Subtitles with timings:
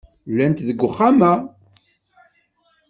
[0.31, 1.33] Llant deg uxxam-a.